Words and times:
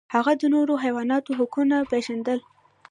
هغه 0.15 0.33
د 0.41 0.43
نورو 0.55 0.73
حیواناتو 0.83 1.31
حقونه 1.39 1.75
پیژندل. 1.91 2.39